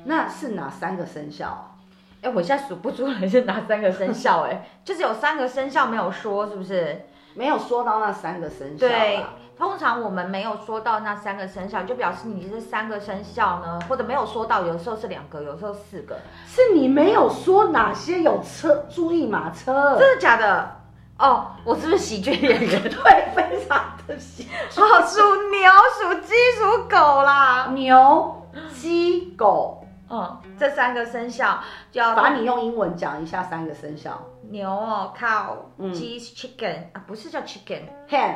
[0.04, 1.74] 那是哪三个生肖？
[2.20, 7.02] 哎，我现在数不出来是哪三个生肖，哎， 就是有三个生肖没有说，是不是？
[7.34, 8.86] 没有说到那三个生肖。
[8.86, 9.24] 对，
[9.58, 16.16] 通常我们没有说到那三个生肖，就表示你这三个生肖呢，或者没有说到，有时候是两个，有时候四个。
[16.46, 19.98] 是你没有说哪些有车，注意马车。
[19.98, 20.81] 真的假的？
[21.22, 22.82] 哦，我是不是喜剧演员？
[22.82, 24.48] 对，非常的喜。
[24.76, 27.68] 哦，属牛、属鸡、属狗啦。
[27.72, 29.78] 牛、鸡、狗。
[30.10, 31.58] 嗯，这三个生肖
[31.90, 34.20] 就要把你用英文讲一下三个生肖。
[34.50, 38.34] 牛哦，cow，鸡、嗯、chicken 啊，不是叫 chicken，hen，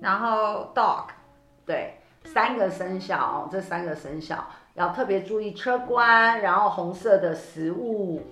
[0.00, 1.08] 然后 dog，
[1.66, 8.22] 对，三个生肖哦，这三个生肖要特别注意车关，然后红色的食物，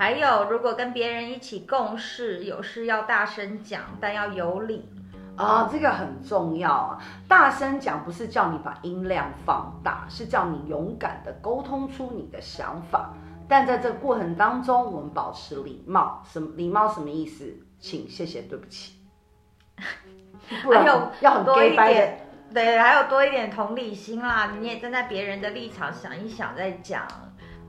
[0.00, 4.88] 还有如果跟别人一起共事，有事要大声讲，但要有礼。
[5.36, 6.98] 啊、哦，这个很重要啊！
[7.28, 13.12] 大声讲不是叫你把音量放大，是叫你勇敢的沟通出你的想法。
[13.46, 16.22] 但在这个过程当中，我们保持礼貌。
[16.24, 16.88] 什么礼貌？
[16.88, 17.54] 什么意思？
[17.78, 18.94] 请、谢谢、对不起。
[20.64, 24.52] 不然还有要很多一点，对，还有多一点同理心啦。
[24.58, 27.06] 你也站在别人的立场想一想再讲。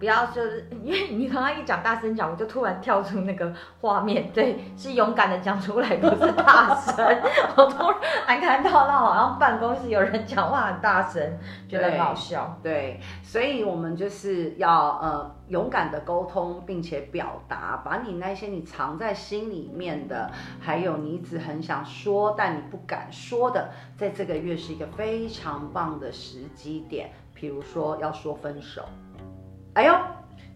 [0.01, 7.05] 不要就是因为你刚刚一讲大声讲，我就突然跳出那个画面，对，是勇敢的讲出来，不是大声。
[7.55, 7.87] 我突
[8.27, 11.37] 然看到那好像办公室有人讲话很大声，
[11.69, 12.57] 觉得很好笑。
[12.63, 27.11] 对，所以我们就是要呃勇敢的沟通，并且表达，把你那些你藏在心里面的，还有你一直很想说但你不敢说的，在这个月是一个非常棒的时机点。
[27.33, 28.83] 比如说要说分手。
[29.73, 29.95] 哎呦，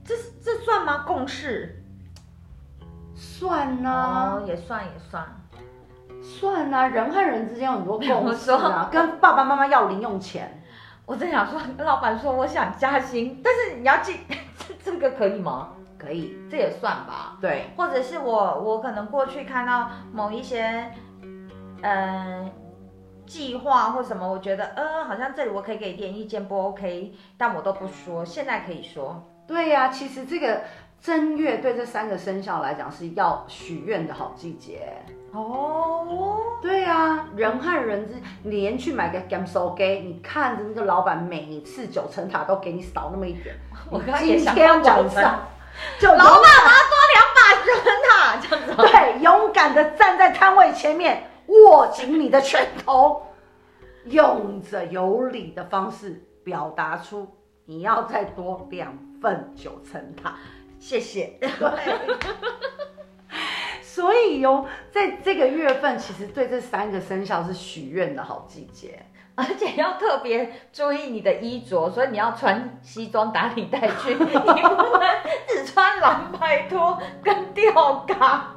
[0.04, 1.04] 这这算吗？
[1.08, 1.82] 共事？
[3.16, 5.26] 算呢、啊哦，也算也算，
[6.22, 6.88] 算啊。
[6.88, 10.62] 人和人之间有很多共识啊， 跟爸爸妈妈要零用钱。
[11.06, 14.20] 我正想说，跟老板说我想加薪，但是你要记，
[14.68, 15.70] 这这个可以吗？
[15.98, 17.38] 可以，这也算吧。
[17.40, 20.92] 对，或者是我我可能过去看到某一些，
[21.82, 22.52] 嗯。
[23.26, 28.24] 计划或什么，我觉得，呃，好像这里我可以给点意见，不 OK，但我都不说。
[28.24, 29.24] 现在可以说。
[29.48, 30.62] 对呀、啊，其实这个
[31.02, 34.92] 正月对这三个生肖来讲是要许愿的好季节。
[35.32, 43.56] 哦，对呀、啊，人和人之连去买个咸酥鸡，你看着那个老板每次九层塔都给你少那么一点。
[43.92, 45.46] 我刚刚也想今天晚上
[46.00, 48.76] 就老板我要多两把九层塔，这样子。
[48.76, 51.32] 对，勇敢的站在摊位前面。
[51.48, 53.24] 握紧你的拳头，
[54.06, 57.28] 用着有理的方式表达出
[57.66, 60.36] 你要再多两份九层塔，
[60.80, 61.40] 谢谢。
[63.82, 75.02] 所以哟，在这个月份，其实对这三个生肖是许愿的好季节，而且要特别注意你的衣着，所以你要穿西装打领带去， 你不能
[75.48, 78.56] 只穿蓝白拖跟吊嘎。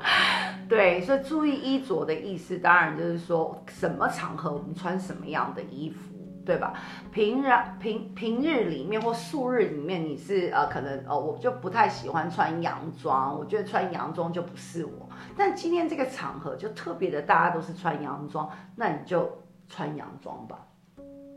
[0.69, 6.15] 对，所以注意衣着的意思，当然就是说什么场合我们穿什么样的衣服，
[6.45, 6.75] 对吧？
[7.11, 15.09] 平日平平日里面或素日里面，你是呃可能呃我就不太喜欢穿洋装，我觉得穿洋装就不是我。
[15.37, 20.59] 但今天这个场合就特别的，大家都是穿洋装，那你就穿洋装吧。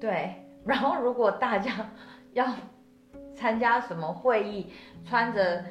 [0.02, 1.72] 对，然后如果大家
[2.34, 2.46] 要
[3.34, 4.74] 参加什么会议，
[5.08, 5.64] 穿着。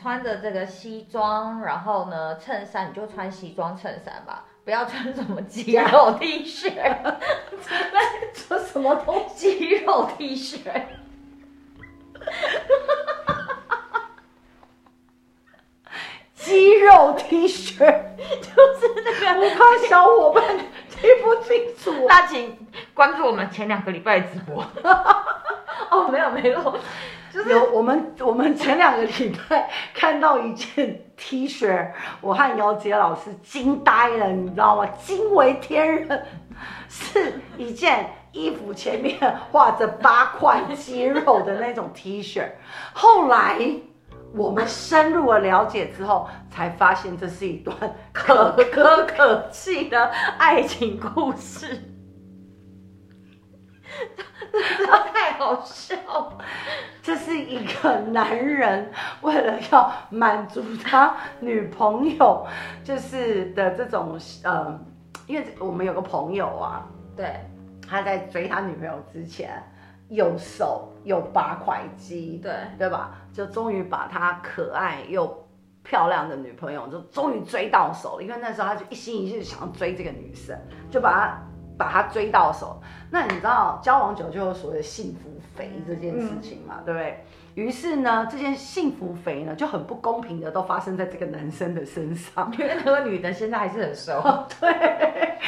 [0.00, 6.72] 穿着这个西装，然后呢，衬衫你就穿西装衬衫吧，不要穿什么肌肉 T 恤，
[8.32, 9.58] 穿什么东西？
[9.58, 10.58] 肌肉 T 恤，
[16.34, 17.76] 肌肉 T 恤。
[18.40, 20.42] 就是那个，我怕小伙伴
[21.00, 22.56] 听不清楚，那请
[22.92, 24.64] 关注我们前两个礼拜直播。
[25.90, 26.78] 哦，没有没有。
[27.32, 34.84] 就是、有我们，我们前两个礼拜看到一件 T 恤，我和姚杰老师惊呆了，你知道吗？
[35.00, 36.26] 惊为天人，
[36.88, 39.16] 是一件衣服前面
[39.52, 42.44] 画着八块肌肉的那种 T 恤。
[42.92, 43.60] 后来
[44.34, 47.76] 我们深入了了解之后，才发现这是一段
[48.12, 50.04] 可歌 可泣的
[50.38, 51.78] 爱情故事。
[55.12, 56.38] 太好笑了！
[57.02, 58.90] 这是一个男人
[59.20, 62.46] 为了要满足他女朋友，
[62.84, 64.78] 就是的这种呃，
[65.26, 67.40] 因为我们有个朋友啊，对，
[67.86, 69.62] 他在追他女朋友之前，
[70.10, 73.18] 又瘦又八块肌，对对吧？
[73.32, 75.48] 就终于把他可爱又
[75.82, 78.22] 漂亮的女朋友，就终于追到手了。
[78.22, 80.54] 因为那时候他就一心一意想要追这个女生，
[80.90, 81.42] 就把他。
[81.80, 82.78] 把他追到手，
[83.10, 86.74] 那你知道交往久就有所谓的幸福肥这件事情嘛？
[86.80, 87.24] 嗯、对不对？
[87.54, 94.12] 于是呢，这件幸福肥呢就很不公平的都发生在这个男生的身上，因为那个女的现在还是很瘦。
[94.18, 95.38] 哦、 对，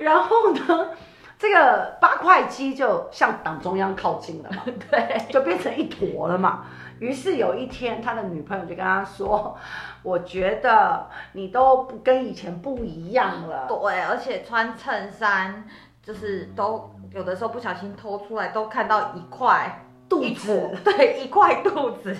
[0.00, 0.90] 然后呢，
[1.38, 6.64] 这个八块肌就向党中央靠近了嘛， 对，就变成一坨了嘛。
[6.98, 9.54] 于是有一天，他的女朋友就跟他说
[10.02, 15.64] ：“我觉得你都不跟以前不一样了。”对，而且穿衬衫
[16.02, 22.16] 就是都有的时候不小心偷出来，都看到一块肚子， 对，一块肚子，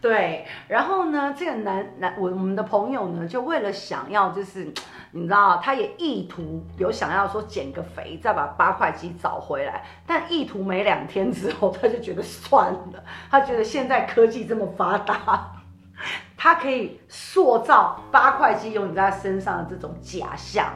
[0.00, 0.46] 对。
[0.68, 4.72] 然后呢，这个男男我我们的朋友呢，就为了想要就是。
[5.16, 13.02] 你知道，他也意图有想要说减个肥，再把八块肌找回来，但意图没两天之后，他就觉得算了。
[13.30, 15.52] 他觉得现在科技这么发达，
[16.36, 20.66] 他可以塑造八块肌有你在他身上的这种假象。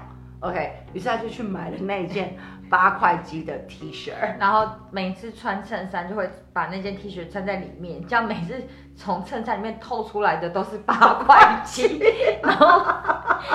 [0.41, 2.36] OK，于是他就去买了那件。
[2.70, 8.62] 八块肌的 T 恤，然后每次穿衬衫就会把那件 T 恤穿在里面，这样每次
[8.95, 12.01] 从衬衫里面透出来的都是八块肌
[12.45, 12.86] 然后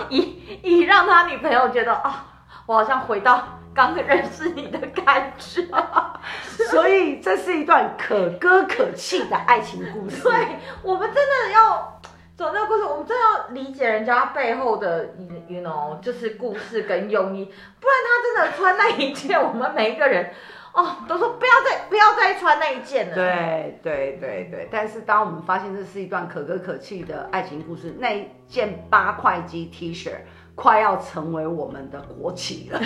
[0.10, 2.28] 以以让他女朋友觉得啊，
[2.66, 3.42] 我好像回到
[3.74, 5.66] 刚认识你的感觉。
[6.70, 10.24] 所以这是一段可歌可泣的爱情故事。
[10.24, 11.95] 对，我们真的要
[12.38, 15.12] 走这个故事，我们真的要理解人家背后的
[15.48, 17.46] ，you know，就是故事跟用意。
[17.46, 20.32] 不然他真的穿那一件，我们每一个人。
[20.74, 23.16] 哦，都说不要再不要再穿那一件了。
[23.16, 30.12] 对对对对，但是当我们发现这是一段可歌可泣的爱情故事，那一件八块肌 T 恤
[30.54, 32.82] 快要成为我们的国旗了。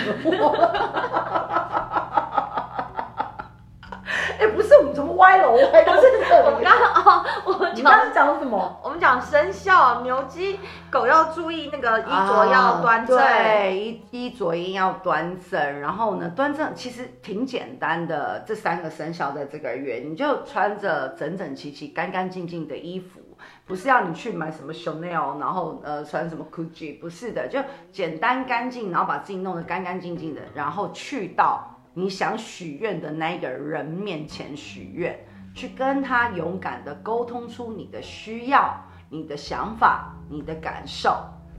[4.38, 5.50] 哎，不是我们怎么歪了？
[5.50, 6.20] 我歪到这里。
[6.44, 8.80] 我们刚刚哦，我们刚刚讲什么？
[8.82, 10.58] 我们讲生肖，牛鸡
[10.90, 15.80] 狗要注意那个衣着要端正，啊、对，衣衣着一定要端正。
[15.80, 18.44] 然后呢，端正其实挺简单的。
[18.46, 23.20] 这三个生肖的这个月，你就穿着整整齐齐、干干净净的衣服，
[23.66, 27.60] 不是要你去买什么 Chanel，然后呃穿什么 Gucci，不是的，就
[27.92, 31.66] 简单干净，然后把自己弄得干干净净的，然后去到。
[32.00, 35.22] 你想许愿的那个人面前许愿，
[35.54, 38.74] 去跟他勇敢的沟通出你的需要、
[39.10, 41.14] 你的想法、你的感受，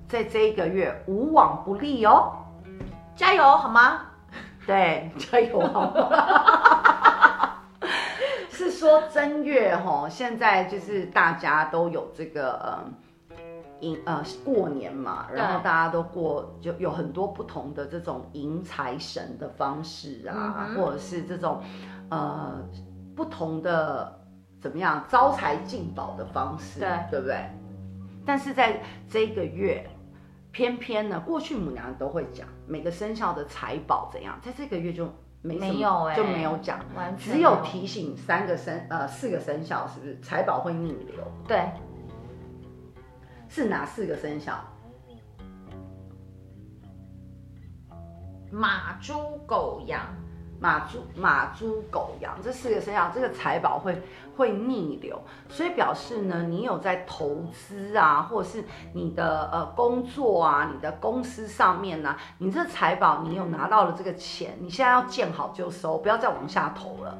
[0.08, 2.34] 在这一个月无往不利哦，
[3.16, 4.02] 加油好吗？
[4.66, 7.60] 对，加油好吗？
[8.50, 12.84] 是说正月齁，现在就是大家都有这个呃。
[13.82, 21.62] 迎呃过年嘛，然后大家都过，就有很多不同的这种迎财神的方式啊，嗯、或者是这种
[22.10, 22.64] 呃
[23.16, 24.20] 不同的
[24.62, 27.44] 怎么样招财进宝的方式，对对不对？
[28.26, 28.80] 但是在
[29.10, 29.90] 这个月，
[30.52, 35.10] 偏偏呢，过去母娘都会讲每个生肖的财宝怎样，在这个月就
[35.42, 36.80] 没有、欸、就没有讲，
[37.18, 41.24] 只有提醒三个生呃四个生肖是不是财宝会逆流？
[41.48, 41.68] 对。
[43.54, 44.54] 是哪四个生肖？
[48.50, 49.14] 马、猪、
[49.46, 50.00] 狗、羊。
[50.58, 54.00] 马、猪、马、猪、狗、羊这四个生肖，这个财宝会
[54.38, 67.18] 会逆流，所以表示呢，你有在投资啊，或者是你的呃工作啊，你的公司上面呢、啊，你这财宝你有拿到了这个钱，你现在要见好就收，不要再往下投了。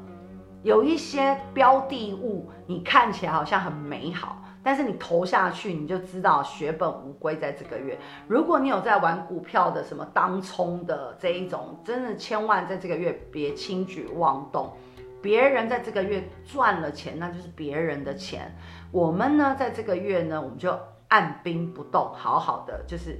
[0.62, 4.40] 有一些标的物，你看起来好像很美好。
[4.62, 7.36] 但是你投下去，你就知道血本无归。
[7.36, 7.98] 在这个月，
[8.28, 14.72] 如果你有在玩股票的，什么当冲的这一种，真的千万在这个月别轻举妄动。
[15.20, 18.54] 别人在这个月赚了钱，那就是别人的钱。
[18.90, 23.18] 我们呢，在这个月呢，我们就按兵不动，好好的，就是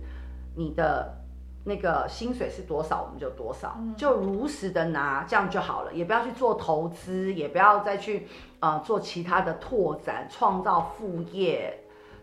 [0.56, 1.18] 你的。
[1.64, 5.94] 那个薪水是多少，我们就多少，就如实的拿，这样就好了。
[5.94, 8.26] 也不要去做投资，也不要再去
[8.62, 11.78] 呃做其他的拓展、创造副业，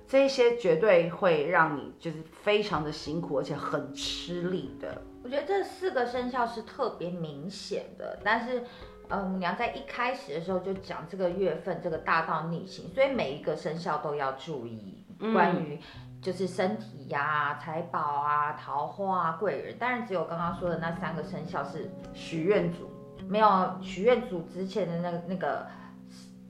[0.07, 5.01] 这些绝对会让你就是非常的辛苦，而且很吃力的。
[5.23, 8.63] 我觉得这四个生肖是特别明显的，但是
[9.09, 15.79] 呃，母娘在一开始的时候就讲这个月份这个大道逆行，所以每一个生肖都要注意关于。
[16.21, 22.89] 就是身体呀、啊、财宝啊、桃花啊、贵人，当然只有刚刚说的那三个生肖是许愿组，
[23.25, 23.47] 没有
[23.81, 25.65] 许愿组之前的那个那个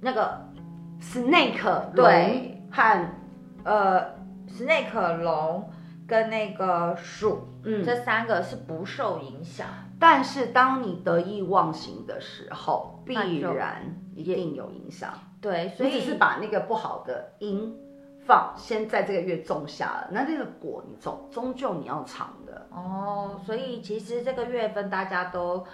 [0.02, 0.46] 那个
[1.02, 3.10] snake 对和
[3.64, 4.16] 呃
[4.48, 5.70] snake 龙
[6.08, 9.68] 跟那个鼠，嗯，这三个是不受影响。
[10.00, 15.14] 但是当你得意忘形的时候，必然一定有影响。
[15.42, 17.76] 对，所以是把那个不好的因。
[18.26, 23.42] 放先在这个月种下了，那这个果你终终究你要尝的哦。
[23.44, 25.66] 所以其实这个月份大家都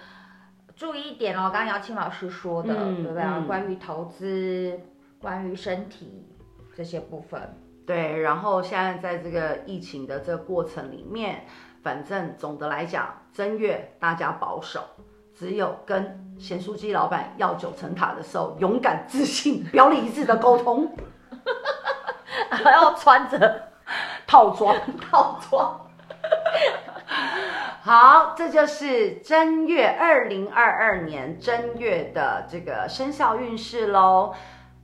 [0.76, 1.50] 注意一点哦。
[1.52, 3.22] 刚刚姚青老师说的，嗯、对不对？
[3.22, 4.78] 嗯、关于投资，
[5.18, 6.28] 关于身体
[6.76, 7.58] 这些部分。
[7.86, 11.46] 对，然后现在在这个疫情的这个过程里面，
[11.82, 14.80] 反正总的来讲，正月大家保守，
[15.34, 20.94] 只有跟咸酥鸡老板要九层塔的时候，勇敢、自信、表里一致的沟通。
[22.50, 23.68] 还要穿着
[24.26, 25.80] 套装，套装。
[27.86, 34.34] 好，这就是正月二零二二年正月的这个生肖运势喽。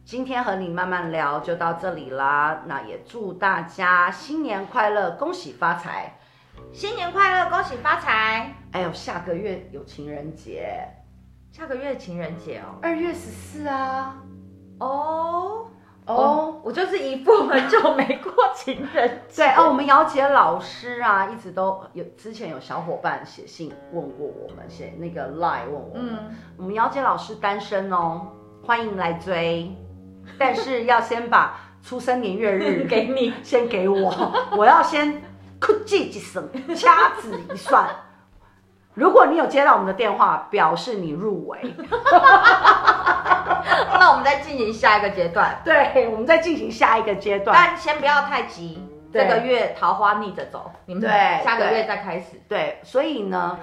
[0.04, 2.62] 今天和你慢慢聊就到这里啦。
[2.66, 6.16] 那也祝大家新年快乐，恭喜发财！
[6.72, 8.54] 新年快乐，恭喜发财！
[8.70, 10.88] 哎呦，下个月有情人节，
[11.50, 14.14] 下个月情人节哦，二月十四啊。
[14.78, 15.66] 哦。
[16.04, 19.44] 哦，oh, 我就是一副很久没过情人节。
[19.44, 26.18] 对哦，我们姚杰老师啊，一直都有之前有小伙伴写信问过我们，写那个 line 问我们。
[26.18, 28.26] 嗯，我们姚杰老师单身哦，
[28.64, 29.72] 欢迎来追，
[30.36, 35.22] 但是要先把出生年月日 给你，先给我，我要先
[35.60, 37.88] 哭记几声，掐指一算，
[38.94, 41.76] 如果你有接到我们的电话，表示你入围。
[44.32, 45.60] 再进行下一个阶段。
[45.64, 47.54] 对，我们再进行下一个阶段。
[47.54, 51.10] 但先不要太急，这个月桃花逆着走，你们对，
[51.44, 52.40] 下个月再开始。
[52.48, 53.58] 对，对，所以呢，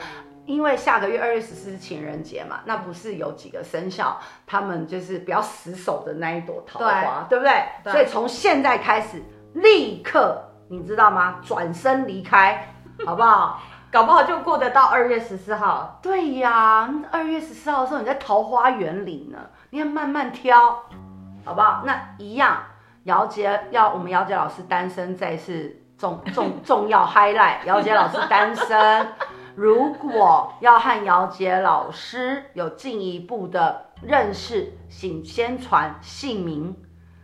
[0.45, 7.63] 因为下个月二月十四是情人节嘛，那不是有几个生肖，他们就是比较死守的那一朵桃花，对，对不对？
[7.84, 7.93] 对。
[7.93, 10.39] 所以从现在开始，立刻，
[10.70, 11.39] 你知道吗？
[11.43, 12.74] 转身离开，
[13.05, 13.59] 好不好？
[13.91, 15.97] 搞不好就过得到二月十四号。
[15.99, 19.39] 对呀，二月十四号的时候你在桃花源里呢，
[19.72, 20.84] 你要慢慢挑，
[21.45, 21.84] 好不好？
[21.86, 22.57] 那一样，
[23.03, 29.07] 姚杰要我们姚杰老师单身再是重 重重要 highlight，姚杰老师单身，
[29.55, 36.76] 如果要和姚杰老师有进一步的认识，请先传姓名、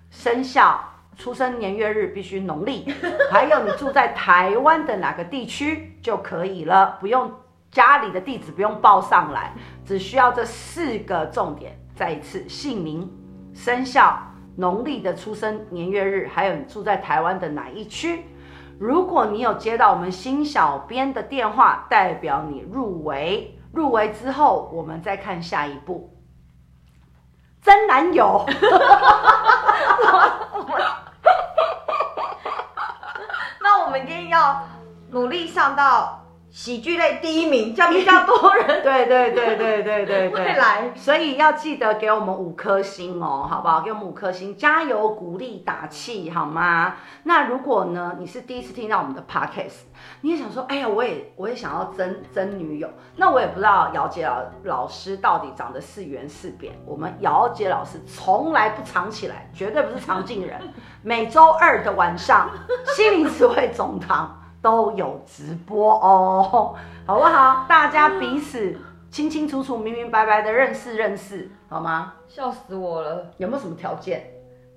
[0.09, 0.79] 生肖。
[1.17, 2.93] 出生年月日必须农历，
[3.31, 7.31] 还有你住在台湾的哪个地区就可以了，不用
[7.71, 9.53] 家里的地址不用报上来，
[9.85, 11.79] 只需要这四个重点。
[11.95, 13.09] 再一次，姓名、
[13.53, 14.17] 生肖、
[14.57, 18.25] 农历的出生年月日，还有你住在台湾的哪一区。
[18.77, 23.57] 如果你有接到我们新小编的电话，代表你入围。
[23.71, 26.17] 入围之后，我们再看下一步，
[27.61, 28.45] 真男友。
[33.61, 34.61] 那我们一定要
[35.11, 36.14] 努力上到
[36.55, 38.81] 喜剧类第一名，这样比较多人。
[38.81, 43.81] 对对对对对对对，来，所以要记得给我们五颗星哦，好不好？
[43.81, 46.95] 给我们五颗星，加油，鼓励，打气，好吗？
[47.23, 49.81] 那如果呢，你是第一次听到我们的 podcast，
[50.21, 56.73] 你也想说，哎呀，我也我也想要争争女友，那我也不知道姚杰老老师到底长得是圆是扁。
[56.85, 60.57] 我们姚杰老师从来不藏起来，绝对不是藏镜人。
[61.03, 62.49] 每周二的晚上，
[62.95, 66.73] 心灵词汇总堂都有直播哦，
[67.05, 67.67] 好不好？
[67.69, 68.75] 大家彼此
[69.11, 72.13] 清清楚楚、明明白白的认识认识，好吗？
[72.27, 73.27] 笑死我了！
[73.37, 74.25] 有没有什么条件？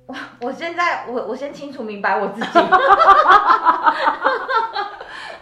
[0.05, 0.15] 我
[0.47, 2.49] 我现在我我先清楚明白我自己。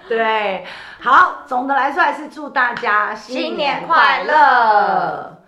[0.09, 0.65] 对，
[1.01, 5.39] 好，总的来说还是祝大家新年快乐，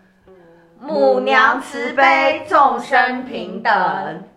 [0.80, 4.27] 母娘慈悲，众生平等。